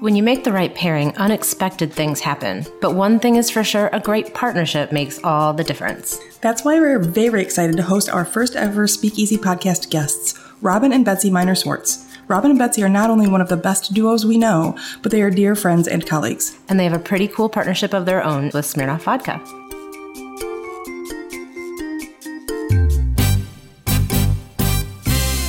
[0.00, 2.66] When you make the right pairing, unexpected things happen.
[2.82, 6.20] But one thing is for sure a great partnership makes all the difference.
[6.42, 11.02] That's why we're very excited to host our first ever Speakeasy podcast guests, Robin and
[11.02, 12.14] Betsy Miner Swartz.
[12.28, 15.22] Robin and Betsy are not only one of the best duos we know, but they
[15.22, 16.58] are dear friends and colleagues.
[16.68, 19.40] And they have a pretty cool partnership of their own with Smirnoff Vodka.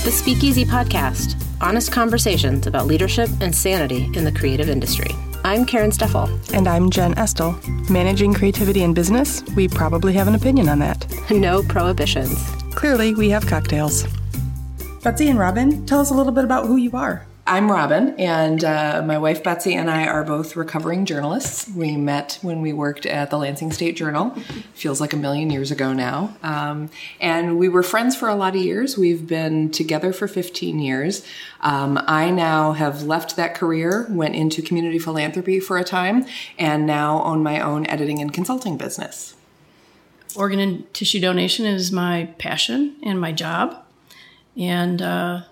[0.05, 5.09] The Speakeasy Podcast honest conversations about leadership and sanity in the creative industry.
[5.43, 6.29] I'm Karen Steffel.
[6.53, 7.59] And I'm Jen Estel.
[7.89, 11.05] Managing creativity in business, we probably have an opinion on that.
[11.31, 12.39] No prohibitions.
[12.73, 14.07] Clearly, we have cocktails.
[15.03, 17.27] Betsy and Robin, tell us a little bit about who you are.
[17.49, 21.65] I'm Robin, and uh, my wife Betsy and I are both recovering journalists.
[21.70, 24.31] We met when we worked at the Lansing State Journal.
[24.73, 26.35] Feels like a million years ago now.
[26.43, 26.89] Um,
[27.21, 28.97] and we were friends for a lot of years.
[28.97, 31.25] We've been together for 15 years.
[31.61, 36.25] Um, I now have left that career, went into community philanthropy for a time,
[36.59, 39.35] and now own my own editing and consulting business.
[40.35, 43.85] Organ and tissue donation is my passion and my job.
[44.57, 45.43] And uh,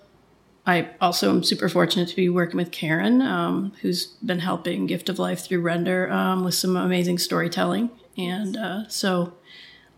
[0.67, 5.09] I also am super fortunate to be working with Karen, um, who's been helping Gift
[5.09, 7.91] of Life through Render um, with some amazing storytelling.
[8.17, 9.33] And uh, so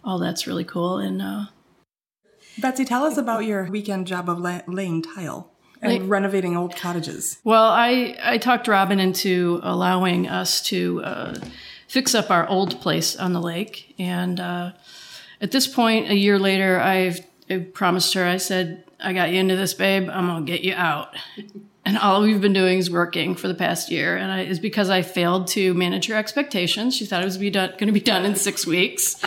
[0.04, 0.98] all that's really cool.
[0.98, 1.46] And uh,
[2.60, 5.52] Betsy, tell us about your weekend job of la- laying tile
[5.82, 7.38] and Lay- renovating old cottages.
[7.44, 11.40] Well, I, I talked Robin into allowing us to uh,
[11.88, 13.96] fix up our old place on the lake.
[13.98, 14.72] And uh,
[15.40, 19.40] at this point, a year later, I've I promised her, I said, I got you
[19.40, 20.10] into this, babe.
[20.10, 21.16] I'm gonna get you out.
[21.86, 24.90] And all we've been doing is working for the past year, and I, it's because
[24.90, 26.94] I failed to manage her expectations.
[26.94, 29.24] She thought it was be done, going to be done in six weeks.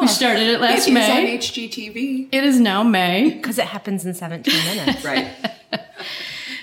[0.00, 1.34] We started it last it May.
[1.34, 2.28] Is on HGTV.
[2.30, 5.04] It is now May because it happens in 17 minutes.
[5.04, 5.32] right.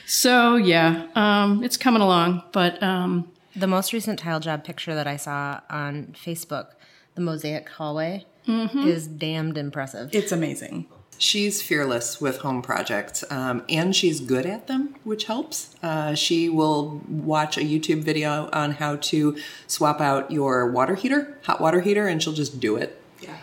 [0.07, 5.05] So yeah, um, it's coming along, but um, the most recent tile job picture that
[5.05, 6.71] I saw on Facebook,
[7.15, 8.87] the mosaic hallway, mm-hmm.
[8.87, 10.15] is damned impressive.
[10.15, 10.87] It's amazing.
[11.19, 15.75] She's fearless with home projects, um, and she's good at them, which helps.
[15.81, 19.35] Uh, she will watch a YouTube video on how to
[19.65, 23.01] swap out your water heater, hot water heater, and she'll just do it.
[23.19, 23.37] Yeah.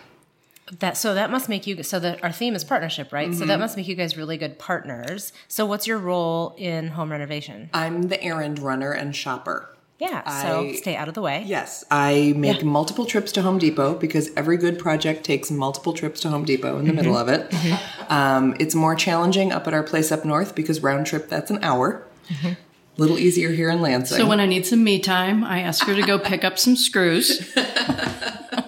[0.79, 3.29] That so that must make you so that our theme is partnership, right?
[3.29, 3.39] Mm-hmm.
[3.39, 3.61] So that mm-hmm.
[3.61, 5.33] must make you guys really good partners.
[5.47, 7.69] So what's your role in home renovation?
[7.73, 9.74] I'm the errand runner and shopper.
[9.97, 11.43] Yeah, so I, stay out of the way.
[11.45, 12.63] Yes, I make yeah.
[12.65, 16.77] multiple trips to Home Depot because every good project takes multiple trips to Home Depot
[16.77, 16.97] in the mm-hmm.
[16.97, 17.49] middle of it.
[17.49, 18.13] Mm-hmm.
[18.13, 21.63] Um, it's more challenging up at our place up north because round trip that's an
[21.63, 22.05] hour.
[22.27, 22.53] Mm-hmm.
[22.97, 24.17] Little easier here in Lansing.
[24.17, 26.77] So when I need some me time, I ask her to go pick up some
[26.77, 27.53] screws.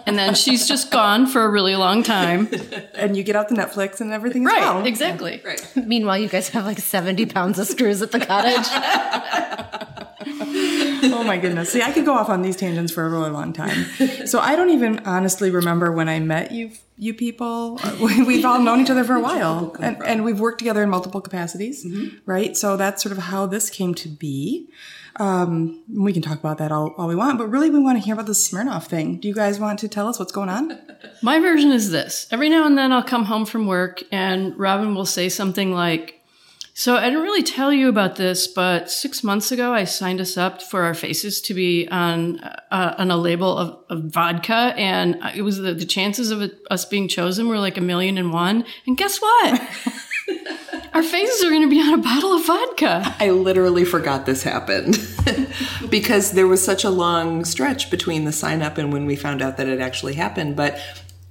[0.05, 2.49] and then she's just gone for a really long time.
[2.93, 4.85] And you get out the Netflix and everything is right, fine.
[4.85, 5.41] Exactly.
[5.45, 5.61] Right.
[5.75, 8.67] Meanwhile, you guys have like 70 pounds of screws at the cottage.
[11.13, 11.71] oh my goodness.
[11.71, 13.85] See, I could go off on these tangents for a really long time.
[14.25, 17.79] So I don't even honestly remember when I met you you people.
[17.99, 21.21] We've all known each other for a while and, and we've worked together in multiple
[21.21, 22.17] capacities, mm-hmm.
[22.25, 22.57] right?
[22.57, 24.69] So that's sort of how this came to be.
[25.17, 28.03] Um, we can talk about that all, all we want, but really we want to
[28.03, 29.19] hear about the Smirnoff thing.
[29.19, 30.79] Do you guys want to tell us what's going on?
[31.23, 32.27] My version is this.
[32.31, 36.16] Every now and then I'll come home from work and Robin will say something like,
[36.77, 40.37] so I didn't really tell you about this, but six months ago I signed us
[40.37, 45.17] up for our faces to be on uh, on a label of, of, vodka, and
[45.35, 48.31] it was the, the chances of it, us being chosen were like a million and
[48.31, 48.63] one.
[48.85, 49.59] And guess what?
[50.93, 53.15] our faces are going to be on a bottle of vodka.
[53.19, 54.99] I literally forgot this happened
[55.89, 59.41] because there was such a long stretch between the sign up and when we found
[59.41, 60.55] out that it actually happened.
[60.55, 60.79] But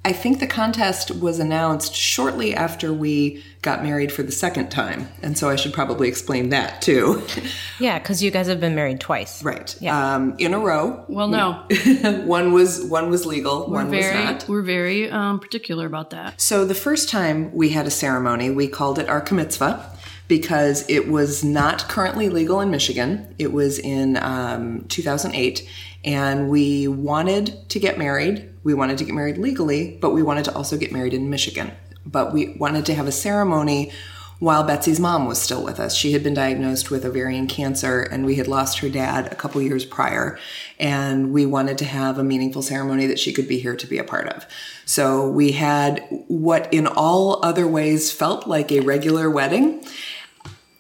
[0.07, 5.09] I think the contest was announced shortly after we got married for the second time.
[5.21, 7.25] And so I should probably explain that too.
[7.79, 9.43] Yeah, because you guys have been married twice.
[9.43, 9.77] Right.
[9.81, 10.15] Yeah.
[10.15, 11.05] Um, in a row.
[11.09, 11.67] Well, no.
[12.25, 14.49] one was one was legal, we're one very, was not.
[14.49, 16.41] We're very um, particular about that.
[16.41, 19.93] So the first time we had a ceremony, we called it our mitzvah
[20.29, 23.35] because it was not currently legal in Michigan.
[23.39, 25.69] It was in um, 2008
[26.07, 28.49] and we wanted to get married.
[28.67, 31.71] We wanted to get married legally, but we wanted to also get married in Michigan.
[32.05, 33.93] But we wanted to have a ceremony
[34.41, 35.95] while Betsy's mom was still with us.
[35.95, 39.63] She had been diagnosed with ovarian cancer and we had lost her dad a couple
[39.63, 40.37] years prior.
[40.81, 43.99] And we wanted to have a meaningful ceremony that she could be here to be
[43.99, 44.45] a part of.
[44.85, 49.85] So we had what in all other ways felt like a regular wedding,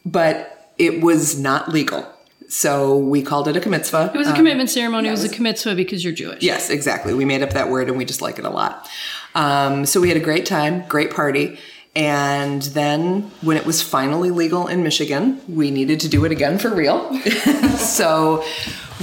[0.05, 2.16] but it was not legal.
[2.49, 4.13] So we called it a mitzvah.
[4.15, 5.09] It was a commitment um, ceremony.
[5.09, 6.43] It was, was a mitzvah because you're Jewish.
[6.43, 7.13] Yes, exactly.
[7.13, 8.89] We made up that word and we just like it a lot.
[9.35, 11.59] Um, so we had a great time, great party.
[11.97, 16.59] And then when it was finally legal in Michigan, we needed to do it again
[16.59, 17.19] for real.
[17.79, 18.45] so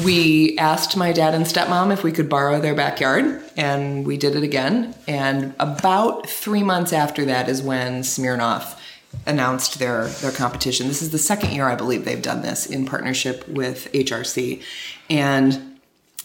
[0.03, 4.35] we asked my dad and stepmom if we could borrow their backyard, and we did
[4.35, 4.93] it again.
[5.07, 8.77] And about three months after that is when Smirnoff
[9.25, 10.87] announced their their competition.
[10.87, 14.61] This is the second year I believe they've done this in partnership with HRC,
[15.09, 15.72] and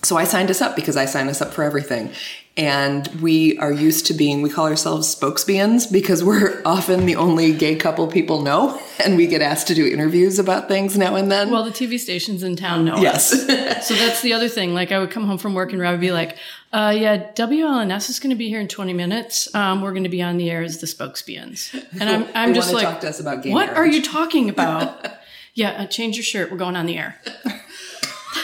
[0.02, 2.10] so I signed us up because I sign us up for everything.
[2.56, 7.52] And we are used to being, we call ourselves spokespeans because we're often the only
[7.52, 8.80] gay couple people know.
[9.04, 11.50] And we get asked to do interviews about things now and then.
[11.50, 13.32] Well, the TV stations in town know Yes.
[13.32, 13.86] us.
[13.88, 14.74] so that's the other thing.
[14.74, 16.36] Like I would come home from work and Rob would be like,
[16.72, 19.54] uh, yeah, WLNS is going to be here in 20 minutes.
[19.54, 21.72] Um, we're going to be on the air as the spokespeans.
[22.00, 25.06] And I'm, I'm just like, talk to us about gay what are you talking about?
[25.54, 26.50] yeah, uh, change your shirt.
[26.50, 27.20] We're going on the air.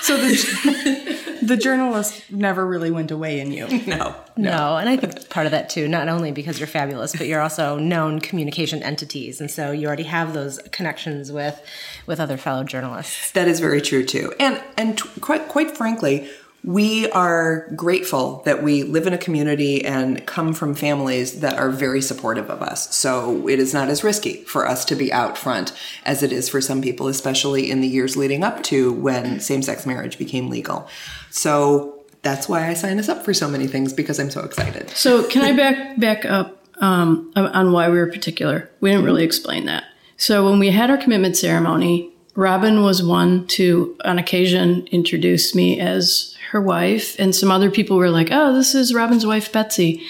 [0.03, 3.67] So the, the journalist never really went away in you.
[3.87, 4.15] no.
[4.37, 7.41] No, and I think part of that too, not only because you're fabulous, but you're
[7.41, 11.61] also known communication entities, and so you already have those connections with
[12.07, 13.31] with other fellow journalists.
[13.33, 14.33] That is very true too.
[14.41, 16.29] And and t- quite quite frankly,
[16.65, 21.69] we are grateful that we live in a community and come from families that are
[21.69, 22.95] very supportive of us.
[22.97, 25.75] So it is not as risky for us to be out front
[26.07, 29.85] as it is for some people, especially in the years leading up to when same-sex
[29.85, 30.89] marriage became legal.
[31.31, 34.89] So that's why I sign us up for so many things because I'm so excited.
[34.91, 38.71] So can I back back up um, on why we were particular?
[38.81, 39.85] We didn't really explain that.
[40.17, 45.79] So when we had our commitment ceremony, Robin was one to, on occasion, introduce me
[45.79, 50.03] as her wife, and some other people were like, "Oh, this is Robin's wife, Betsy,"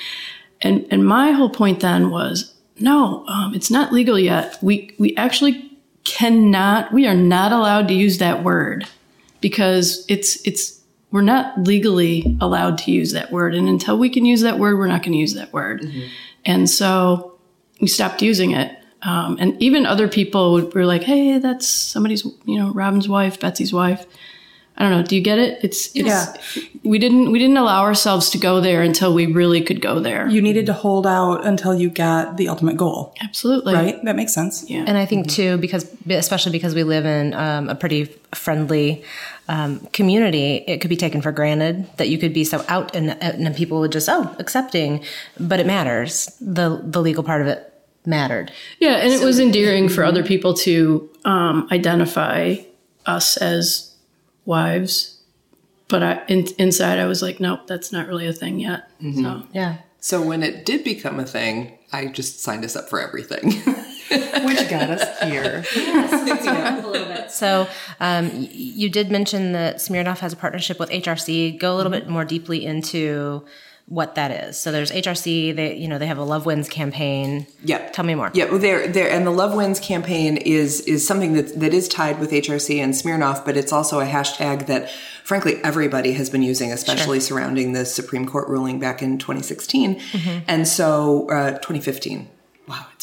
[0.60, 4.58] and and my whole point then was, no, um, it's not legal yet.
[4.62, 5.70] We we actually
[6.04, 6.92] cannot.
[6.92, 8.84] We are not allowed to use that word
[9.40, 10.80] because it's it's
[11.10, 13.54] we're not legally allowed to use that word.
[13.54, 15.84] And until we can use that word we're not going to use that word.
[16.44, 17.34] And so
[17.80, 18.76] we stopped using it.
[19.02, 23.38] Um, and even other people would- were like hey that's somebody's you know robin's wife
[23.38, 24.06] betsy's wife
[24.76, 26.34] i don't know do you get it it's, it's Yeah.
[26.82, 30.28] we didn't we didn't allow ourselves to go there until we really could go there
[30.28, 34.04] You needed to hold out until you got the ultimate goal, absolutely right?
[34.04, 34.68] That makes sense.
[34.68, 34.84] Yeah.
[34.86, 38.04] And I think too, because especially because we live in um, a pretty
[38.34, 39.04] friendly
[39.48, 43.10] um, community, it could be taken for granted that you could be so out and,
[43.22, 45.04] and people would just oh accepting,
[45.38, 46.26] but it matters.
[46.40, 47.72] the The legal part of it
[48.06, 48.50] mattered.
[48.80, 52.56] Yeah, and it was endearing for other people to um, identify
[53.06, 53.93] us as
[54.44, 55.20] wives.
[55.88, 58.90] But I, in, inside, I was like, nope, that's not really a thing yet.
[59.00, 59.76] So Yeah.
[60.00, 63.52] So when it did become a thing, I just signed us up for everything.
[64.44, 65.64] Which got us here.
[67.30, 67.66] So
[68.00, 71.58] um, you did mention that Smirnoff has a partnership with HRC.
[71.58, 73.44] Go a little bit more deeply into
[73.86, 74.58] what that is.
[74.58, 75.54] So there's HRC.
[75.54, 77.46] They you know they have a Love Wins campaign.
[77.64, 77.92] Yep.
[77.92, 78.30] Tell me more.
[78.34, 81.88] Yeah, well, there, there, and the Love Wins campaign is is something that that is
[81.88, 84.90] tied with HRC and Smirnoff, but it's also a hashtag that,
[85.22, 90.00] frankly, everybody has been using, especially surrounding the Supreme Court ruling back in 2016,
[90.48, 92.28] and so uh, 2015.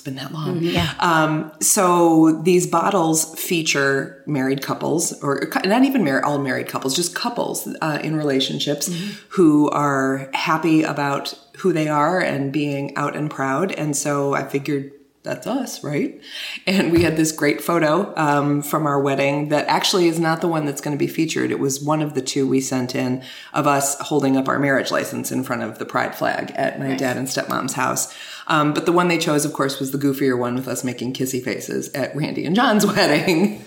[0.01, 0.63] It's been that long.
[0.63, 0.95] Yeah.
[0.97, 7.13] Um, so these bottles feature married couples, or not even married, all married couples, just
[7.13, 8.89] couples uh, in relationships
[9.29, 13.73] who are happy about who they are and being out and proud.
[13.73, 14.91] And so I figured
[15.23, 16.19] that's us, right?
[16.65, 20.47] And we had this great photo um, from our wedding that actually is not the
[20.47, 21.51] one that's going to be featured.
[21.51, 24.89] It was one of the two we sent in of us holding up our marriage
[24.89, 28.11] license in front of the pride flag at my dad and stepmom's house.
[28.51, 31.13] Um, but the one they chose, of course, was the goofier one with us making
[31.13, 33.59] kissy faces at Randy and John's wedding,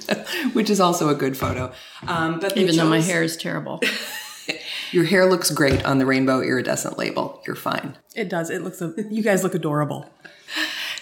[0.52, 1.72] which is also a good photo.
[2.06, 3.80] Um, but they even though my hair is terrible.
[4.92, 7.42] your hair looks great on the rainbow iridescent label.
[7.46, 7.96] You're fine.
[8.14, 8.50] It does.
[8.50, 8.82] It looks.
[9.10, 10.10] You guys look adorable.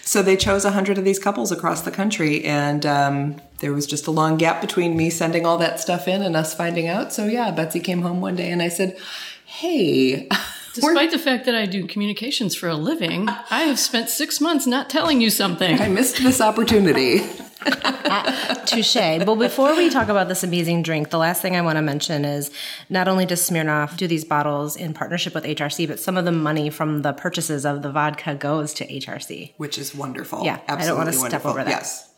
[0.01, 3.85] So they chose a hundred of these couples across the country, and um, there was
[3.85, 7.11] just a long gap between me sending all that stuff in and us finding out.
[7.11, 8.97] So yeah, Betsy came home one day, and I said,
[9.43, 10.29] "Hey."
[10.81, 14.39] we're- Despite the fact that I do communications for a living, I have spent six
[14.41, 15.79] months not telling you something.
[15.81, 17.21] I missed this opportunity.
[18.65, 18.95] Touche.
[18.95, 22.25] Well, before we talk about this amazing drink, the last thing I want to mention
[22.25, 22.51] is
[22.89, 26.31] not only does Smirnoff do these bottles in partnership with HRC, but some of the
[26.31, 29.53] money from the purchases of the vodka goes to HRC.
[29.57, 30.43] Which is wonderful.
[30.43, 31.69] Yeah, I don't wanna Absolutely step over that.
[31.69, 32.09] Yes.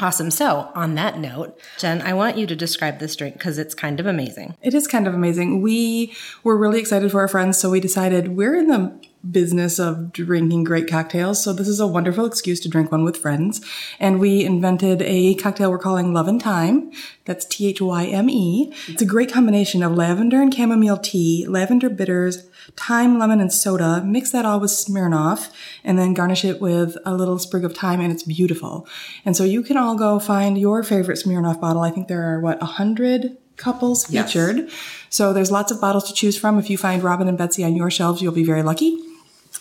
[0.00, 0.30] Awesome.
[0.30, 3.98] So, on that note, Jen, I want you to describe this drink because it's kind
[3.98, 4.54] of amazing.
[4.62, 5.60] It is kind of amazing.
[5.60, 6.14] We
[6.44, 8.96] were really excited for our friends, so we decided we're in the
[9.28, 11.42] business of drinking great cocktails.
[11.42, 13.60] So this is a wonderful excuse to drink one with friends.
[13.98, 16.92] And we invented a cocktail we're calling Love and Thyme.
[17.24, 18.72] That's T-H-Y-M-E.
[18.86, 24.02] It's a great combination of lavender and chamomile tea, lavender bitters, thyme, lemon, and soda.
[24.04, 25.50] Mix that all with Smirnoff
[25.84, 28.86] and then garnish it with a little sprig of thyme and it's beautiful.
[29.24, 31.82] And so you can all go find your favorite Smirnoff bottle.
[31.82, 34.32] I think there are, what, a hundred couples Yes.
[34.32, 34.70] featured.
[35.10, 36.58] So there's lots of bottles to choose from.
[36.58, 38.96] If you find Robin and Betsy on your shelves, you'll be very lucky.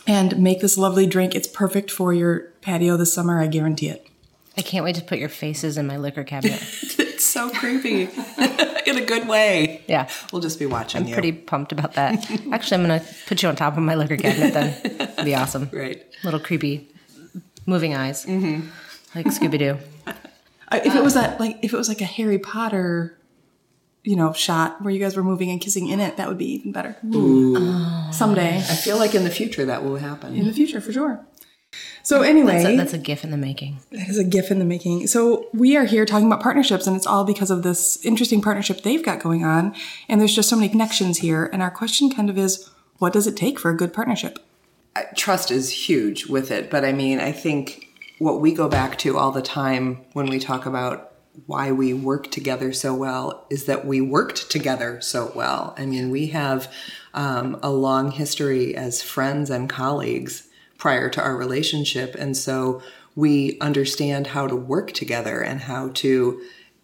[0.06, 1.34] And make this lovely drink.
[1.36, 3.42] It's perfect for your patio this summer.
[3.42, 4.08] I guarantee it.
[4.58, 6.62] I can't wait to put your faces in my liquor cabinet.
[7.38, 8.04] It's so creepy
[8.88, 9.84] in a good way.
[9.88, 10.10] Yeah.
[10.32, 11.14] We'll just be watching you.
[11.14, 12.30] Pretty pumped about that.
[12.52, 14.82] Actually, I'm going to put you on top of my liquor cabinet then.
[14.84, 15.70] It'd be awesome.
[15.78, 16.04] Right.
[16.24, 16.90] Little creepy
[17.68, 18.26] moving eyes.
[18.26, 18.68] Mm-hmm.
[19.14, 19.78] Like Scooby Doo.
[20.70, 23.18] If it was that, like, if it was like a Harry Potter,
[24.04, 26.56] you know, shot where you guys were moving and kissing in it, that would be
[26.56, 26.98] even better.
[27.16, 28.12] Ooh.
[28.12, 30.36] Someday I feel like in the future that will happen.
[30.36, 31.26] in the future, for sure.
[32.04, 33.80] So anyway, That's a, that's a gif in the making.
[33.92, 35.08] That is a gif in the making.
[35.08, 38.82] So we are here talking about partnerships, and it's all because of this interesting partnership
[38.82, 39.76] they've got going on.
[40.08, 41.50] And there's just so many connections here.
[41.52, 42.70] And our question kind of is,
[43.00, 44.40] what does it take for a good partnership?
[45.16, 47.88] trust is huge with it but i mean i think
[48.20, 51.14] what we go back to all the time when we talk about
[51.46, 56.10] why we work together so well is that we worked together so well i mean
[56.10, 56.72] we have
[57.14, 60.47] um, a long history as friends and colleagues
[60.78, 62.82] prior to our relationship and so
[63.16, 66.40] we understand how to work together and how to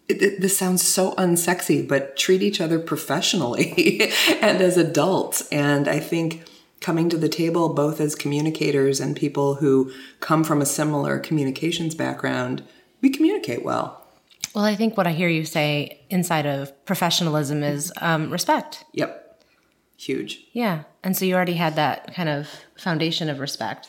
[0.08, 4.02] it, it- this sounds so unsexy, but treat each other professionally
[4.42, 5.48] and as adults.
[5.50, 6.44] And I think
[6.80, 11.94] coming to the table both as communicators and people who come from a similar communications
[11.94, 12.62] background,
[13.00, 14.04] we communicate well.
[14.54, 18.84] Well, I think what I hear you say inside of professionalism is um, respect.
[18.92, 19.42] Yep.
[19.96, 20.44] Huge.
[20.52, 20.82] Yeah.
[21.04, 23.88] And so you already had that kind of foundation of respect.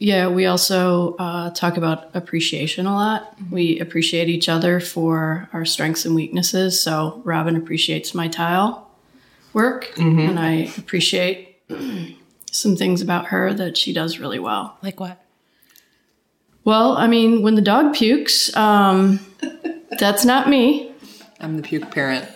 [0.00, 3.36] Yeah, we also uh, talk about appreciation a lot.
[3.50, 6.78] We appreciate each other for our strengths and weaknesses.
[6.78, 8.88] So Robin appreciates my tile
[9.52, 11.56] work, and I appreciate
[12.50, 14.76] some things about her that she does really well.
[14.82, 15.20] Like what?
[16.64, 19.18] Well, I mean, when the dog pukes, um,
[19.98, 20.92] that's not me.
[21.40, 22.28] I'm the puke parent.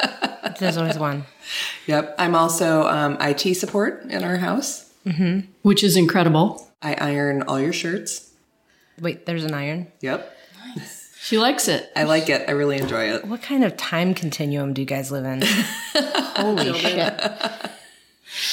[0.58, 1.24] There's always one.
[1.86, 2.16] Yep.
[2.18, 4.92] I'm also um, IT support in our house.
[5.62, 6.68] Which is incredible.
[6.82, 8.32] I iron all your shirts.
[9.00, 9.86] Wait, there's an iron.
[10.00, 10.36] Yep.
[10.74, 11.14] Nice.
[11.20, 11.90] She likes it.
[11.94, 12.44] I like it.
[12.48, 13.24] I really enjoy it.
[13.24, 15.42] What kind of time continuum do you guys live in?
[15.94, 17.16] Holy shit.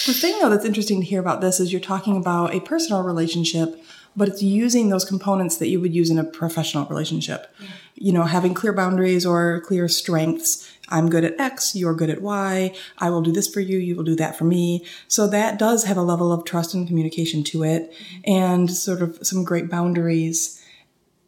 [0.05, 3.01] The thing, though, that's interesting to hear about this is you're talking about a personal
[3.01, 3.83] relationship,
[4.15, 7.53] but it's using those components that you would use in a professional relationship.
[7.95, 10.69] You know, having clear boundaries or clear strengths.
[10.89, 12.75] I'm good at X, you're good at Y.
[12.99, 14.85] I will do this for you, you will do that for me.
[15.07, 18.31] So that does have a level of trust and communication to it mm-hmm.
[18.31, 20.61] and sort of some great boundaries.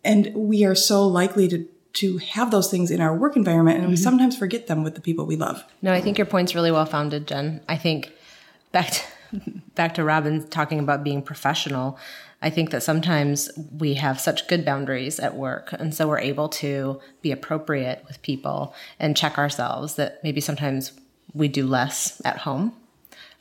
[0.04, 3.88] And we are so likely to to have those things in our work environment and
[3.88, 4.04] we mm-hmm.
[4.04, 5.64] sometimes forget them with the people we love.
[5.82, 7.62] No, I think your point's really well founded, Jen.
[7.70, 8.12] I think
[8.74, 9.02] back to,
[9.76, 11.98] back to Robin talking about being professional.
[12.42, 16.50] I think that sometimes we have such good boundaries at work, and so we're able
[16.50, 20.92] to be appropriate with people and check ourselves that maybe sometimes
[21.34, 22.74] we do less at home.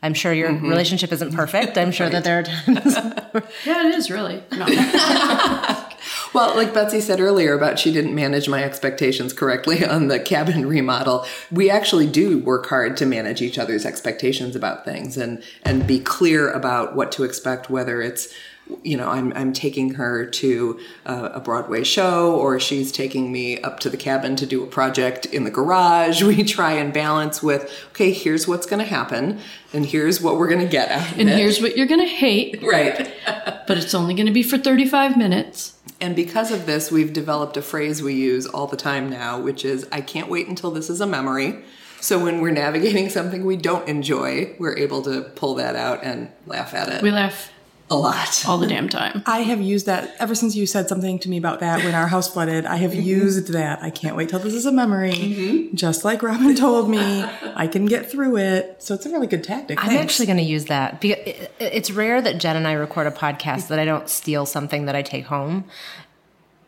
[0.03, 0.69] I'm sure your mm-hmm.
[0.69, 1.79] relationship isn't perfect.
[1.79, 2.97] I'm sure that there are times.
[3.67, 4.45] Yeah, it is really.
[4.53, 4.65] No.
[6.35, 10.67] Well, like Betsy said earlier about she didn't manage my expectations correctly on the cabin
[10.67, 11.25] remodel.
[11.53, 16.01] We actually do work hard to manage each other's expectations about things and and be
[16.01, 18.35] clear about what to expect whether it's
[18.83, 23.61] you know, I'm I'm taking her to uh, a Broadway show or she's taking me
[23.61, 26.23] up to the cabin to do a project in the garage.
[26.35, 29.41] We try and balance with, okay, here's what's going to happen
[29.73, 31.37] and here's what we're going to get out of And it.
[31.37, 33.13] here's what you're going to hate, right.
[33.67, 35.75] but it's only going to be for 35 minutes.
[36.01, 39.65] And because of this, we've developed a phrase we use all the time now, which
[39.65, 41.63] is, I can't wait until this is a memory.
[42.01, 46.31] So when we're navigating something we don't enjoy, we're able to pull that out and
[46.47, 47.51] laugh at it We laugh
[47.95, 48.45] a lot.
[48.49, 49.23] all the damn time.
[49.27, 52.07] I have used that ever since you said something to me about that when our
[52.09, 52.67] house flooded.
[52.67, 53.03] I have Mm-hmm.
[53.03, 53.83] used that.
[53.83, 55.71] I can't wait till this is a memory.
[55.75, 57.25] Just like Robin told me,
[57.57, 58.77] I can get through it.
[58.83, 59.83] So it's a really good tactic.
[59.83, 60.03] I'm Thanks.
[60.03, 60.99] actually going to use that.
[61.03, 64.95] It's rare that Jen and I record a podcast that I don't steal something that
[64.97, 65.65] I take home.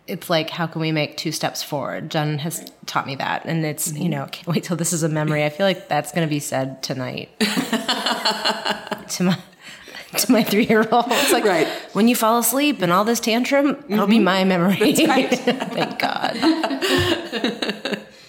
[0.08, 2.10] It's like, how can we make two steps forward?
[2.12, 3.44] Jen has taught me that.
[3.44, 5.44] And it's, you know, can't wait till this is a memory.
[5.44, 7.28] I feel like that's going to be said tonight
[9.10, 9.38] to my.
[10.18, 11.66] To my three-year-old, it's like Right.
[11.92, 14.24] when you fall asleep and all this tantrum, it'll be mm-hmm.
[14.24, 14.92] my memory.
[14.94, 16.36] Thank God.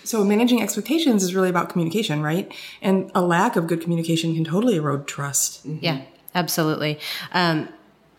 [0.03, 2.51] So managing expectations is really about communication, right?
[2.81, 5.67] And a lack of good communication can totally erode trust.
[5.67, 5.83] Mm-hmm.
[5.83, 6.01] Yeah,
[6.33, 6.99] absolutely.
[7.33, 7.67] Um,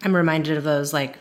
[0.02, 1.16] I'm reminded of those like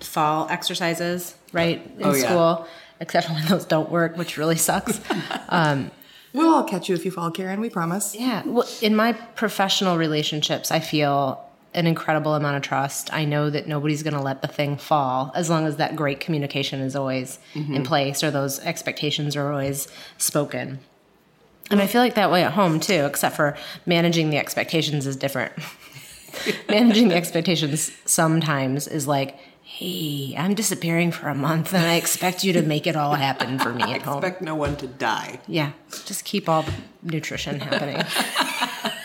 [0.00, 2.24] fall exercises, right, in Oh, yeah.
[2.24, 2.66] school,
[2.98, 5.00] except when those don't work, which really sucks.
[5.48, 5.90] Um,
[6.32, 7.60] we'll all catch you if you fall, Karen.
[7.60, 8.14] We promise.
[8.14, 8.42] Yeah.
[8.46, 13.12] Well, in my professional relationships, I feel an incredible amount of trust.
[13.12, 16.20] I know that nobody's going to let the thing fall as long as that great
[16.20, 17.82] communication is always in mm-hmm.
[17.82, 19.88] place or those expectations are always
[20.18, 20.80] spoken.
[21.70, 25.16] And I feel like that way at home too, except for managing the expectations is
[25.16, 25.52] different.
[26.68, 32.44] managing the expectations sometimes is like, hey, I'm disappearing for a month and I expect
[32.44, 34.18] you to make it all happen for me at home.
[34.18, 35.40] Expect no one to die.
[35.48, 35.72] Yeah,
[36.04, 38.04] just keep all the nutrition happening.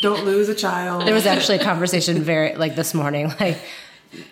[0.00, 1.06] Don't lose a child.
[1.06, 3.58] There was actually a conversation very like this morning, like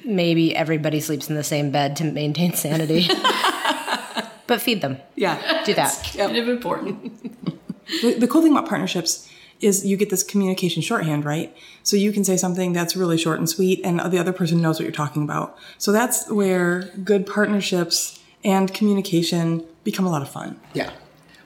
[0.04, 3.08] maybe everybody sleeps in the same bed to maintain sanity.
[4.46, 4.98] but feed them.
[5.16, 5.64] Yeah.
[5.64, 6.12] Do that.
[6.16, 7.44] Kind of important.
[8.02, 9.28] the, the cool thing about partnerships
[9.60, 11.54] is you get this communication shorthand, right?
[11.82, 14.78] So you can say something that's really short and sweet, and the other person knows
[14.78, 15.56] what you're talking about.
[15.78, 20.60] So that's where good partnerships and communication become a lot of fun.
[20.74, 20.90] Yeah.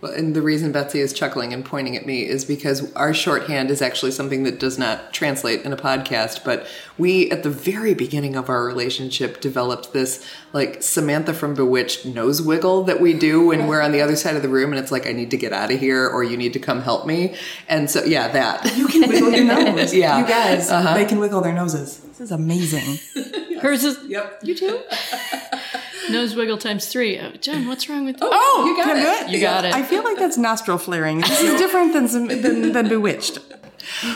[0.00, 3.70] Well, and the reason Betsy is chuckling and pointing at me is because our shorthand
[3.70, 6.42] is actually something that does not translate in a podcast.
[6.42, 6.66] But
[6.96, 12.40] we, at the very beginning of our relationship, developed this like Samantha from Bewitched nose
[12.40, 14.90] wiggle that we do when we're on the other side of the room and it's
[14.90, 17.34] like, I need to get out of here or you need to come help me.
[17.68, 18.74] And so, yeah, that.
[18.76, 19.92] You can wiggle your nose.
[20.00, 20.20] Yeah.
[20.20, 20.94] You guys, uh-huh.
[20.94, 21.98] they can wiggle their noses.
[21.98, 22.98] This is amazing.
[23.60, 24.40] Hers is Yep.
[24.44, 24.80] you too.
[26.10, 27.18] Nose wiggle times three.
[27.18, 29.02] Oh, John, what's wrong with oh, oh, you got Can I it.
[29.20, 29.32] do it?
[29.32, 29.74] You got it.
[29.74, 31.20] I feel like that's nostril flaring.
[31.20, 33.38] This is different than, some, than, than bewitched.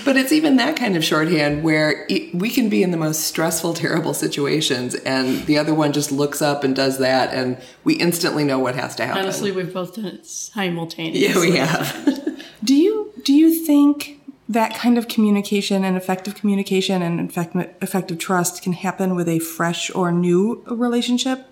[0.05, 3.25] But it's even that kind of shorthand where it, we can be in the most
[3.25, 7.95] stressful, terrible situations, and the other one just looks up and does that, and we
[7.95, 9.23] instantly know what has to happen.
[9.23, 11.27] Honestly, we've both done it simultaneously.
[11.27, 12.45] yeah, we have.
[12.65, 18.19] Do you do you think that kind of communication and effective communication and effect, effective
[18.19, 21.47] trust can happen with a fresh or new relationship?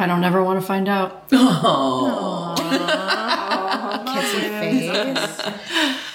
[0.00, 1.28] I don't ever want to find out.
[4.08, 5.54] Kissy face.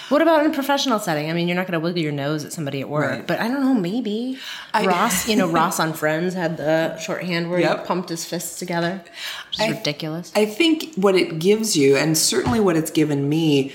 [0.10, 1.30] What about in a professional setting?
[1.30, 3.26] I mean, you're not going to wiggle your nose at somebody at work, Right.
[3.28, 4.38] but I don't know, maybe.
[4.76, 7.80] Ross, you know, Ross on Friends had the shorthand where Yep.
[7.82, 9.02] he pumped his fists together,
[9.50, 10.32] which is ridiculous.
[10.36, 13.74] I think what it gives you, and certainly what it's given me,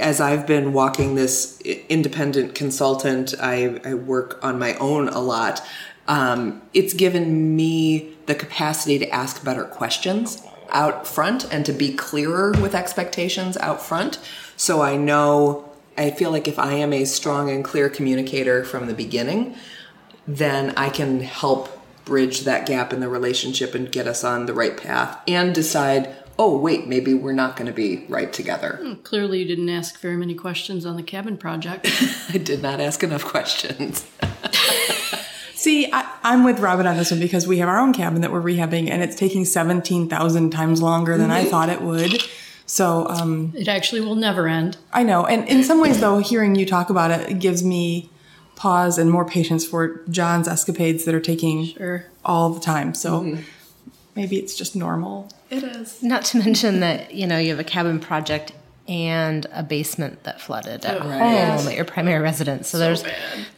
[0.00, 5.62] as I've been walking this independent consultant, I, I work on my own a lot.
[6.10, 11.94] Um, it's given me the capacity to ask better questions out front and to be
[11.94, 14.18] clearer with expectations out front.
[14.56, 18.88] So I know, I feel like if I am a strong and clear communicator from
[18.88, 19.54] the beginning,
[20.26, 24.54] then I can help bridge that gap in the relationship and get us on the
[24.54, 28.96] right path and decide, oh, wait, maybe we're not going to be right together.
[29.04, 31.86] Clearly, you didn't ask very many questions on the cabin project.
[32.30, 34.04] I did not ask enough questions.
[35.60, 38.32] See, I, I'm with Robin on this one because we have our own cabin that
[38.32, 42.22] we're rehabbing, and it's taking seventeen thousand times longer than I thought it would.
[42.64, 44.78] So um, It actually will never end.
[44.90, 48.08] I know, and in some ways, though, hearing you talk about it, it gives me
[48.56, 52.06] pause and more patience for John's escapades that are taking Sure.
[52.24, 52.94] all the time.
[52.94, 53.36] So
[54.16, 55.28] maybe it's just normal.
[55.50, 56.02] It is.
[56.02, 58.52] Not to mention that, you know, you have a cabin project
[58.88, 62.68] and a basement that flooded at home at your primary residence.
[62.68, 63.04] So, there's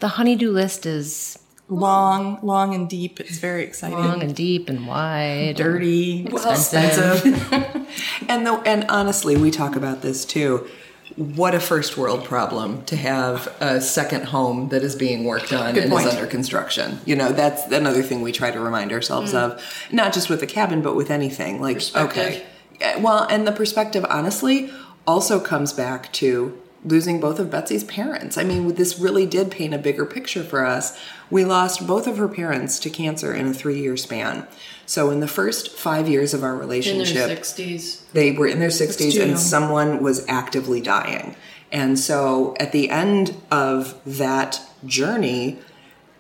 [0.01, 1.38] the honey-do list is
[1.72, 3.20] Long, long and deep.
[3.20, 3.98] It's very exciting.
[3.98, 5.56] long and deep and wide.
[5.56, 7.78] dirty, expensive.
[8.28, 10.68] And though, and honestly, we talk about this too.
[11.16, 15.74] What a first world problem to have a second home that is being worked on
[15.74, 16.06] Good and point.
[16.06, 17.00] is under construction.
[17.04, 19.38] You know, that's another thing we try to remind ourselves hmm.
[19.38, 21.61] of, not just with the cabin, but with anything.
[21.61, 22.44] Like, okay,
[22.80, 24.72] eh, well, and the perspective, honestly,
[25.06, 28.37] also comes back to losing both of Betsy's parents.
[28.37, 30.99] I mean, this really did paint a bigger picture for us.
[31.31, 34.47] We lost both of her parents to cancer in a three year span.
[34.87, 38.11] So, in the first five years of our In their relationship, 60s.
[38.12, 41.37] they were in their 60s too and someone was actively dying.
[41.71, 45.59] And so at the end of that journey,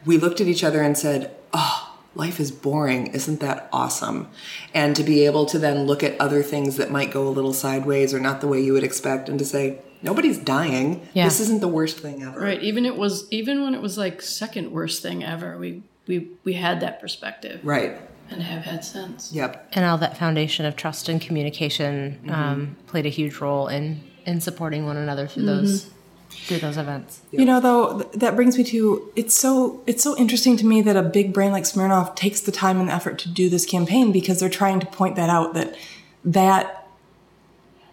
[0.06, 3.08] we looked at each other and said, Oh, life is boring.
[3.08, 4.28] Isn't that awesome?
[4.72, 7.52] And to be able to then look at other things that might go a little
[7.52, 11.06] sideways or not the way you would expect and to say, Nobody's dying.
[11.14, 11.24] Yeah.
[11.24, 12.40] This isn't the worst thing ever.
[12.40, 12.62] Right.
[12.62, 16.54] Even it was even when it was like second worst thing ever, we we we
[16.54, 17.96] had that perspective Right.
[18.30, 19.32] and have had since.
[19.32, 19.68] Yep.
[19.72, 24.40] and all that foundation of trust and communication um, played a huge role in in
[24.40, 25.90] supporting one another through those
[26.30, 27.20] through those events.
[27.30, 30.80] You know, though, th- that brings me to it's so it's so interesting to me
[30.82, 34.10] that a big brain like Smirnoff takes the time and effort to do this campaign
[34.12, 35.76] because they're trying to point that out that
[36.24, 36.81] that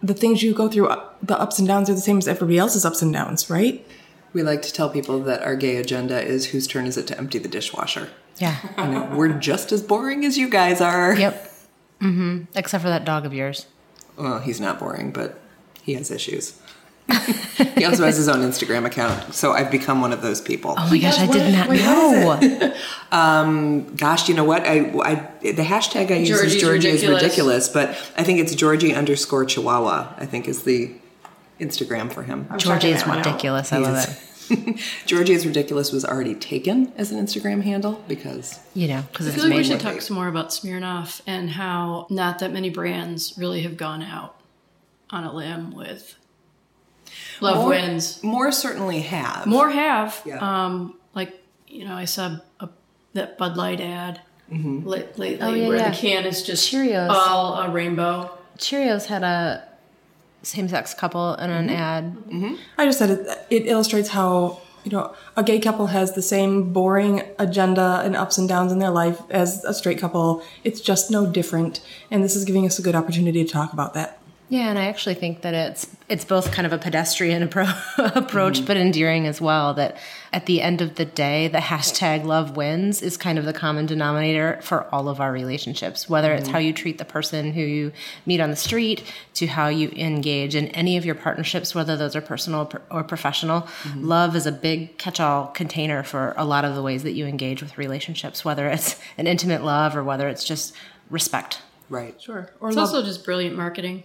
[0.02, 2.58] the things you go through, uh, the ups and downs are the same as everybody
[2.58, 3.86] else's ups and downs, right?
[4.32, 7.18] We like to tell people that our gay agenda is whose turn is it to
[7.18, 8.10] empty the dishwasher?
[8.38, 8.56] Yeah.
[8.76, 11.14] And we're just as boring as you guys are.
[11.14, 11.52] Yep.
[12.00, 12.44] Mm-hmm.
[12.54, 13.66] Except for that dog of yours.
[14.16, 15.40] Well, he's not boring, but
[15.82, 16.58] he has issues.
[17.76, 20.74] he also has his own Instagram account, so I've become one of those people.
[20.76, 22.74] Oh my gosh, I did not wait, know.
[23.12, 24.62] Um, gosh, you know what?
[24.62, 27.22] I, I the hashtag I use is Georgie is ridiculous.
[27.22, 30.14] ridiculous, but I think it's Georgie underscore Chihuahua.
[30.16, 30.94] I think is the
[31.58, 32.46] Instagram for him.
[32.56, 33.26] Georgie is checking that one out.
[33.26, 33.72] ridiculous.
[33.72, 34.26] I love it.
[35.06, 39.30] Georgie is ridiculous was already taken as an Instagram handle because You know, because I
[39.32, 43.34] feel like we should talk some more about Smirnoff and how not that many brands
[43.36, 44.40] really have gone out
[45.10, 46.16] on a limb with
[47.40, 48.22] Love more, Wins.
[48.22, 49.46] more certainly have.
[49.46, 50.20] More have.
[50.24, 50.38] Yeah.
[50.38, 51.32] Um, like,
[51.68, 52.68] you know, I saw a,
[53.14, 54.20] that Bud Light ad
[54.52, 54.84] Mm-hmm.
[54.84, 55.90] la- lately Oh, yeah, where yeah.
[55.90, 57.08] the can is just Cheerios.
[57.08, 58.36] all a rainbow.
[58.58, 59.62] Cheerios had a
[60.42, 62.16] same-sex couple in an ad.
[62.78, 66.72] I just said it, it illustrates how you know a gay couple has the same
[66.72, 70.42] boring agenda and ups and downs in their life as a straight couple.
[70.64, 73.94] It's just no different, and this is giving us a good opportunity to talk about
[73.94, 74.19] that.
[74.50, 78.56] Yeah, and I actually think that it's it's both kind of a pedestrian appro- approach,
[78.56, 78.66] mm-hmm.
[78.66, 79.74] but endearing as well.
[79.74, 79.96] That
[80.32, 83.86] at the end of the day, the hashtag love wins is kind of the common
[83.86, 86.08] denominator for all of our relationships.
[86.08, 86.52] Whether it's mm-hmm.
[86.52, 87.92] how you treat the person who you
[88.26, 92.16] meet on the street, to how you engage in any of your partnerships, whether those
[92.16, 94.04] are personal or- or professional, mm-hmm.
[94.04, 97.62] love is a big catch-all container for a lot of the ways that you engage
[97.62, 98.44] with relationships.
[98.44, 100.74] Whether it's an intimate love or whether it's just
[101.08, 101.62] respect.
[101.88, 102.20] right.
[102.20, 102.50] Sure.
[102.58, 102.88] Or It's love.
[102.88, 104.02] also just brilliant marketing.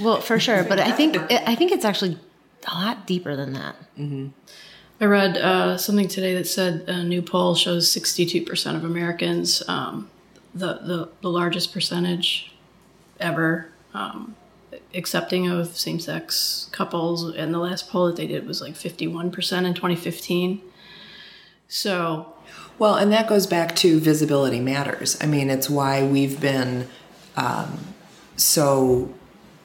[0.00, 2.18] Well, for sure, but I think I think it's actually
[2.66, 3.76] a lot deeper than that.
[5.00, 10.10] I read uh, something today that said a new poll shows 62% of Americans, um,
[10.54, 12.54] the, the, the largest percentage
[13.20, 14.34] ever, um,
[14.94, 17.34] accepting of same sex couples.
[17.34, 20.62] And the last poll that they did was like 51% in 2015.
[21.68, 22.32] So,
[22.78, 25.18] Well, and that goes back to visibility matters.
[25.20, 26.88] I mean, it's why we've been
[27.36, 27.94] um,
[28.36, 29.12] so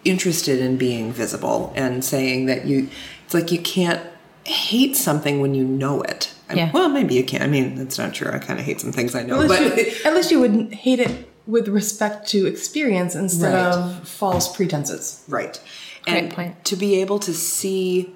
[0.03, 2.89] interested in being visible and saying that you,
[3.25, 4.01] it's like you can't
[4.45, 6.33] hate something when you know it.
[6.49, 6.71] I Yeah.
[6.73, 7.41] well, maybe you can.
[7.41, 8.31] I mean, that's not true.
[8.31, 10.73] I kind of hate some things I know, At but you, at least you would
[10.73, 13.73] hate it with respect to experience instead Right.
[13.73, 15.23] of false pretenses.
[15.27, 15.59] right.
[16.03, 16.65] Great and point.
[16.65, 18.11] to be able to see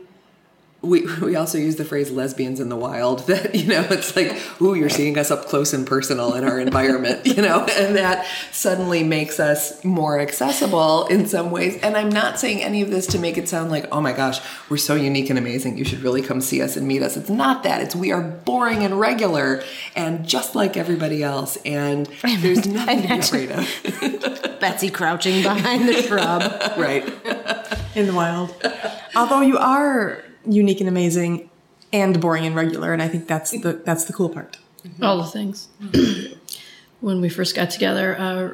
[0.85, 4.35] we, we also use the phrase lesbians in the wild that you know it's like
[4.61, 7.65] ooh you're seeing us up close and personal in our environment you know?
[7.65, 11.79] And that suddenly makes us more accessible in some ways.
[11.81, 14.39] And i'm not saying any of this to make it sound like oh my gosh
[14.69, 17.17] we're so unique and amazing you should really come see us and meet us.
[17.17, 17.81] It's not that.
[17.81, 19.63] It's we are boring and regular
[19.95, 22.05] and just like everybody else and
[22.39, 24.59] there's nothing to be afraid of.
[24.59, 26.41] Betsy crouching behind the shrub.
[26.77, 27.03] right.
[27.95, 28.53] In the wild.
[29.15, 31.49] Although you are unique and amazing
[31.93, 34.57] and boring and regular, and I think that's the that's the cool part.
[34.83, 35.03] Mm-hmm.
[35.03, 35.67] all the things.
[35.81, 36.35] Mm-hmm.
[37.01, 38.53] when we first got together, uh,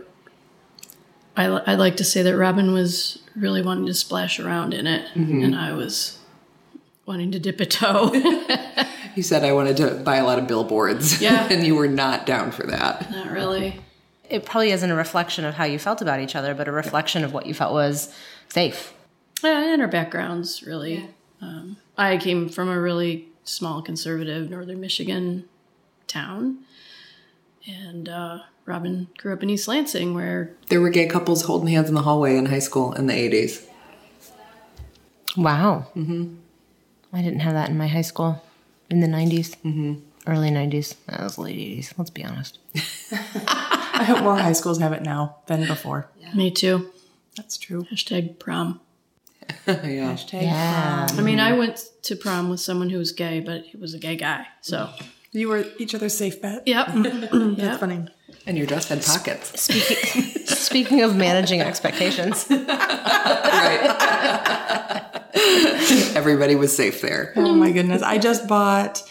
[1.36, 5.08] I, I like to say that Robin was really wanting to splash around in it,
[5.14, 5.44] mm-hmm.
[5.44, 6.20] and I was
[7.06, 8.14] wanting to dip a toe.
[9.16, 11.48] you said i wanted to buy a lot of billboards Yeah.
[11.52, 13.82] and you were not down for that Not really.
[14.30, 17.26] It probably isn't a reflection of how you felt about each other, but a reflection
[17.26, 18.14] of what you felt was
[18.48, 18.94] safe.
[19.44, 21.10] Yeah, and our backgrounds, really.
[21.42, 25.46] Um, I came from a really small conservative northern Michigan
[26.08, 26.60] town,
[27.68, 31.90] and uh, Robin grew up in East Lansing, where There were gay couples holding hands
[31.90, 33.66] in the hallway in high school in the 80s.
[35.36, 35.88] Wow.
[35.96, 36.36] Mm-hmm.
[37.14, 38.42] I didn't have that in my high school
[38.90, 39.96] in the 90s, mm-hmm.
[40.28, 40.96] early 90s.
[41.08, 42.60] That was late 80s, let's be honest.
[43.12, 46.08] I hope more high schools have it now than before.
[46.34, 46.92] me too.
[47.36, 47.86] That's true.
[47.92, 48.82] Hashtag prom.
[49.68, 50.14] yeah.
[50.14, 51.06] Hashtag Yeah.
[51.08, 51.20] prom.
[51.20, 54.00] I mean, I went to prom with someone who was gay, but he was a
[54.00, 54.48] gay guy.
[54.62, 54.90] So,
[55.32, 56.68] You were each other's safe bet.
[56.68, 56.88] yep.
[56.94, 57.80] That's yep.
[57.80, 58.06] funny.
[58.48, 59.62] And your dress had pockets.
[59.62, 63.88] Speaking, speaking of managing expectations, right.
[66.16, 67.34] Everybody was safe there.
[67.36, 68.02] Oh my goodness.
[68.02, 69.04] I just bought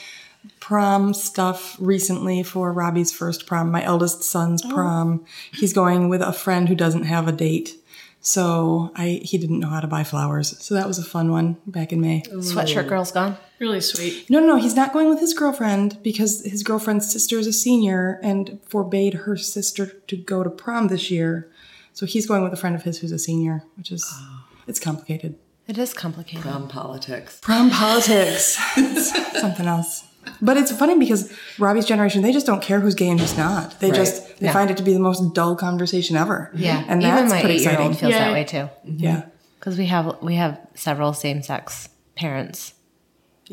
[0.58, 4.70] prom stuff recently for Robbie's first prom, my eldest son's oh.
[4.70, 5.24] prom.
[5.52, 7.76] He's going with a friend who doesn't have a date.
[8.20, 10.62] So I he didn't know how to buy flowers.
[10.62, 12.22] So that was a fun one back in May.
[12.22, 13.36] sweatshirt girl's gone.
[13.58, 14.28] Really sweet.
[14.28, 17.52] No, no, no, he's not going with his girlfriend because his girlfriend's sister is a
[17.52, 21.50] senior and forbade her sister to go to prom this year.
[21.92, 24.44] So he's going with a friend of his who's a senior, which is oh.
[24.66, 25.38] it's complicated.
[25.66, 26.42] It is complicated.
[26.42, 27.38] Prom politics.
[27.40, 28.58] Prom politics.
[29.40, 30.04] Something else.
[30.42, 33.80] But it's funny because Robbie's generation, they just don't care who's gay and who's not.
[33.80, 33.96] They Right.
[33.96, 34.52] just they Yeah.
[34.52, 36.50] find it to be the most dull conversation ever.
[36.54, 38.10] Yeah, And even that's my pretty eight-year-old exciting.
[38.10, 38.32] feels that Yeah.
[38.32, 38.56] way too.
[38.90, 38.98] Mm-hmm.
[39.04, 39.22] Yeah.
[39.58, 42.74] Because we have we have several same-sex parents,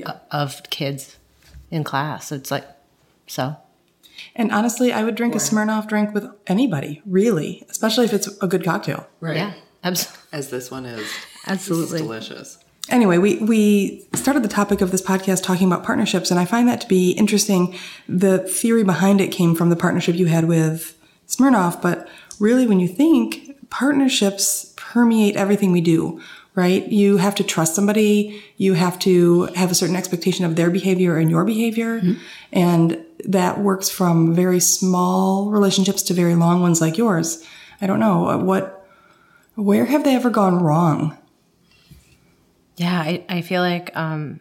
[0.05, 1.17] o- of kids
[1.71, 2.31] in class.
[2.31, 2.65] It's like,
[3.27, 3.55] so
[4.35, 8.47] And honestly, I would drink a Smirnoff drink with anybody, really, especially if it's a
[8.47, 9.07] good cocktail.
[9.21, 9.37] Right.
[9.37, 9.53] yeah,
[9.83, 11.07] abs- As this one is.
[11.45, 11.99] absolutely.
[11.99, 12.57] It's delicious.
[12.89, 16.67] Anyway, we, we started the topic of this podcast talking about partnerships, and I find
[16.69, 17.75] that to be interesting.
[18.07, 20.97] The theory behind it came from the partnership you had with
[21.27, 22.07] Smirnoff, but
[22.39, 26.21] really, when you think, partnerships permeate everything we do,
[26.55, 26.87] right?
[26.87, 31.17] You have to trust somebody, you have to have a certain expectation of their behavior
[31.17, 32.21] and your behavior, mm-hmm.
[32.53, 37.43] and that works from very small relationships to very long ones like yours.
[37.81, 38.87] I don't know, what,
[39.55, 41.17] where have they ever gone wrong?
[42.77, 44.39] Yeah, I, I feel like um,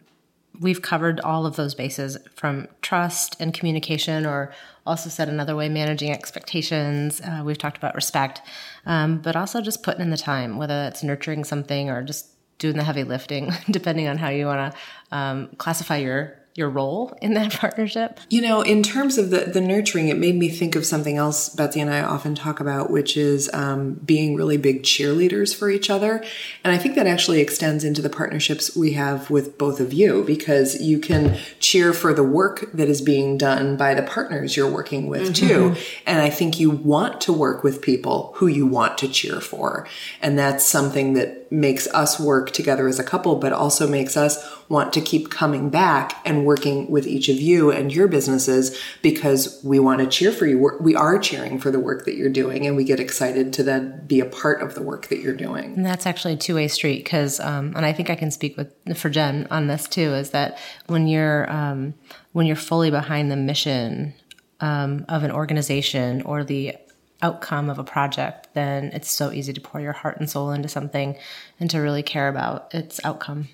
[0.59, 4.53] we've covered all of those bases from trust and communication, or
[4.85, 7.19] also said another way, managing expectations.
[7.21, 8.41] Uh, we've talked about respect,
[8.85, 12.27] um, but also just putting in the time, whether that's nurturing something or just
[12.59, 17.15] doing the heavy lifting, depending on how you want to um, classify your your role
[17.21, 18.19] in that partnership.
[18.29, 21.49] You know, in terms of the, the nurturing, it made me think of something else
[21.49, 25.89] Betsy and I often talk about, which is um, being really big cheerleaders for each
[25.89, 26.23] other.
[26.63, 30.23] And I think that actually extends into the partnerships we have with both of you
[30.23, 34.69] because you can cheer for the work that is being done by the partners you're
[34.69, 35.75] working with too.
[36.07, 39.87] And I think you want to work with people who you want to cheer for.
[40.23, 44.43] And that's something that makes us work together as a couple, but also makes us
[44.69, 49.61] want to keep coming back and working with each of you and your businesses because
[49.63, 50.77] we want to cheer for you.
[50.79, 54.05] We are cheering for the work that you're doing and we get excited to then
[54.05, 55.75] be a part of the work that you're doing.
[55.75, 58.57] And that's actually a two way street because, um, and I think I can speak
[58.57, 60.13] with for Jen on this too.
[60.13, 61.93] Is that when you're um,
[62.33, 64.13] when you're fully behind the mission
[64.59, 66.75] um, of an organization or the
[67.21, 70.67] outcome of a project, then it's so easy to pour your heart and soul into
[70.67, 71.17] something
[71.59, 73.47] and to really care about its outcome.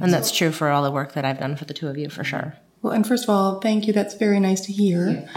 [0.00, 2.08] And that's true for all the work that I've done for the two of you,
[2.08, 2.54] for sure.
[2.80, 3.92] Well, and first of all, thank you.
[3.92, 5.28] That's very nice to hear.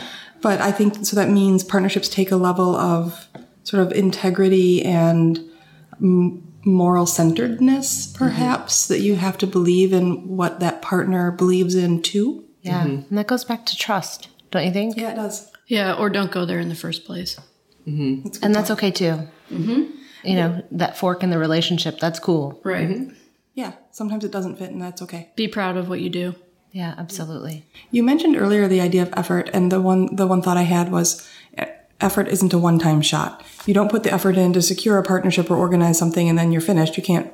[0.41, 3.27] But I think so that means partnerships take a level of
[3.63, 5.39] sort of integrity and
[6.01, 8.17] m- moral centeredness, mm-hmm.
[8.17, 12.43] perhaps, that you have to believe in what that partner believes in too.
[12.61, 13.09] Yeah, mm-hmm.
[13.09, 14.97] and that goes back to trust, don't you think?
[14.97, 15.51] Yeah, it does.
[15.67, 17.37] Yeah, or don't go there in the first place.
[17.87, 18.43] Mm-hmm.
[18.43, 19.27] And that's okay too.
[19.51, 19.83] Mm-hmm.
[20.23, 22.59] You know, that fork in the relationship, that's cool.
[22.63, 23.11] Right.
[23.55, 25.31] Yeah, sometimes it doesn't fit, and that's okay.
[25.35, 26.35] Be proud of what you do.
[26.71, 27.65] Yeah, absolutely.
[27.89, 30.91] You mentioned earlier the idea of effort, and the one the one thought I had
[30.91, 31.63] was e-
[32.01, 33.43] effort isn't a one time shot.
[33.65, 36.51] You don't put the effort in to secure a partnership or organize something, and then
[36.51, 36.97] you're finished.
[36.97, 37.31] You can't,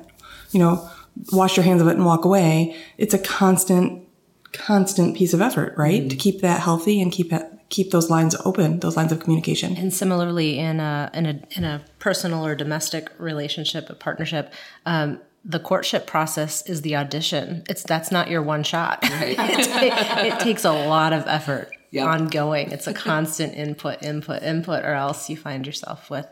[0.52, 0.88] you know,
[1.32, 2.76] wash your hands of it and walk away.
[2.98, 4.06] It's a constant,
[4.52, 8.36] constant piece of effort, right, to keep that healthy and keep it keep those lines
[8.44, 9.76] open, those lines of communication.
[9.76, 14.52] And similarly, in a in a in a personal or domestic relationship, a partnership,
[14.86, 17.64] um, the courtship process is the audition.
[17.68, 19.00] It's that's not your one shot.
[19.02, 22.06] it, ta- it takes a lot of effort, Yep.
[22.06, 22.70] ongoing.
[22.70, 26.26] It's a constant input, input, input, or else you find yourself with,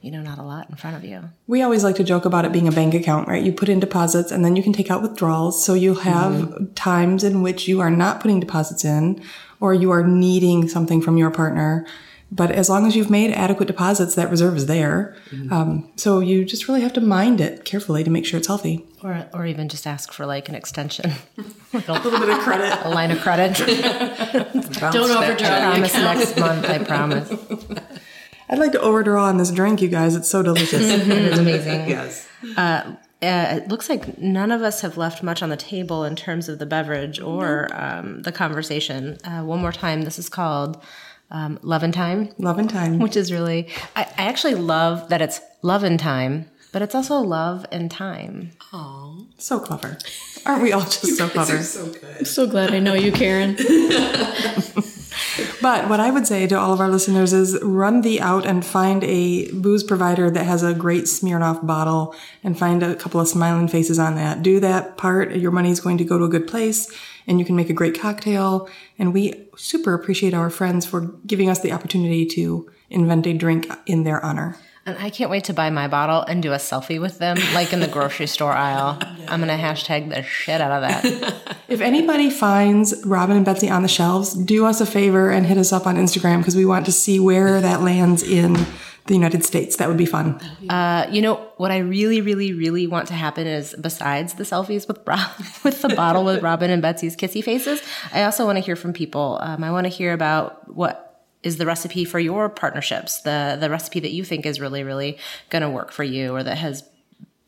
[0.00, 1.24] you know, not a lot in front of you.
[1.46, 3.42] We always like to joke about it being a bank account, right?
[3.42, 5.64] You put in deposits and then you can take out withdrawals.
[5.64, 6.72] So you have mm-hmm.
[6.74, 9.22] times in which you are not putting deposits in
[9.60, 11.86] or you are needing something from your partner.
[12.30, 15.16] But as long as you've made adequate deposits, that reserve is there.
[15.50, 18.84] Um, so you just really have to mind it carefully to make sure it's healthy.
[19.02, 21.12] Or, or even just ask for like an extension,
[21.72, 22.84] like a, little bit of credit.
[22.84, 23.56] a line of credit.
[23.56, 26.18] Don't overdraw the promise account.
[26.18, 26.68] next month.
[26.68, 27.32] I promise.
[28.50, 30.14] I'd like to overdraw on this drink, you guys.
[30.14, 30.82] It's so delicious.
[30.82, 31.88] It is amazing.
[31.88, 32.28] Yes.
[32.56, 36.48] Uh, it looks like none of us have left much on the table in terms
[36.48, 39.16] of the beverage or um, the conversation.
[39.24, 40.80] Uh, one more time, this is called
[41.30, 42.98] um, Love and Time, Love and time.
[42.98, 47.18] which is really, I, I actually love that it's love and time, but it's also
[47.18, 48.52] love and time.
[48.72, 49.98] Oh, so clever.
[50.46, 51.62] Aren't we all just so clever?
[51.62, 52.16] So good.
[52.20, 53.56] I'm so glad I know you, Karen.
[55.60, 58.64] But what I would say to all of our listeners is run the out and
[58.64, 63.28] find a booze provider that has a great Smirnoff bottle and find a couple of
[63.28, 64.42] smiling faces on that.
[64.42, 65.34] Do that part.
[65.36, 66.92] Your money is going to go to a good place
[67.26, 68.68] and you can make a great cocktail.
[68.98, 73.70] And we super appreciate our friends for giving us the opportunity to invent a drink
[73.86, 74.56] in their honor.
[74.88, 77.74] And I can't wait to buy my bottle and do a selfie with them, like
[77.74, 78.98] in the grocery store aisle.
[79.28, 81.54] I'm going to hashtag the shit out of that.
[81.68, 85.58] If anybody finds Robin and Betsy on the shelves, do us a favor and hit
[85.58, 88.54] us up on Instagram because we want to see where that lands in
[89.04, 89.76] the United States.
[89.76, 90.40] That would be fun.
[90.70, 94.88] Uh, you know what I really, really, really want to happen is besides the selfies
[94.88, 95.30] with Rob,
[95.62, 97.82] with the bottle with Robin and Betsy's kissy faces,
[98.14, 99.38] I also want to hear from people.
[99.42, 101.07] Um, I want to hear about what
[101.42, 105.18] is the recipe for your partnerships, the the recipe that you think is really, really
[105.50, 106.82] going to work for you or that has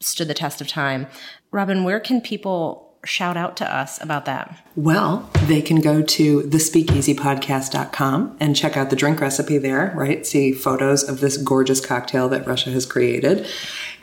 [0.00, 1.06] stood the test of time.
[1.50, 4.56] Robin, where can people shout out to us about that?
[4.76, 10.26] Well, they can go to thespeakeasypodcast.com and check out the drink recipe there, right?
[10.26, 13.46] See photos of this gorgeous cocktail that Russia has created.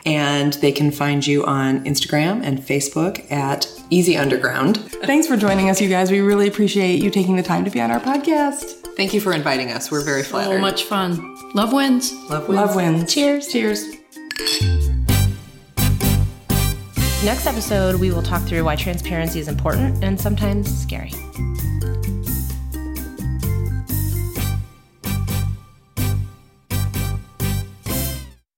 [0.04, 4.78] And they can find you on Instagram and Facebook at Easy Underground.
[5.04, 6.10] Thanks for joining us, you guys.
[6.10, 8.87] We really appreciate you taking the time to be on our podcast.
[8.98, 9.92] Thank you for inviting us.
[9.92, 10.54] We're very flattered.
[10.54, 11.36] So much fun.
[11.54, 12.12] Love wins.
[12.28, 12.60] Love wins.
[12.60, 13.14] Love wins.
[13.14, 13.46] Cheers.
[13.46, 13.84] Cheers.
[17.24, 21.12] Next episode, we will talk through why transparency is important and sometimes scary.